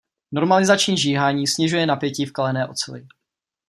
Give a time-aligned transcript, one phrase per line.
[0.31, 3.07] Normalizační žíhání snižuje napětí v kalené oceli.